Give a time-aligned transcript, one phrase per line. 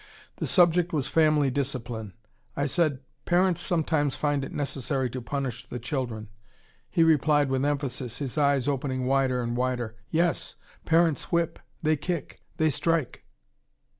[0.37, 2.13] The subject was family discipline;
[2.57, 6.29] I said, "Parents sometimes find it necessary to punish the children."
[6.89, 12.41] He replied with emphasis, his eyes opening wider and wider, "Yes, parents whip, they kick,
[12.57, 13.25] they strike."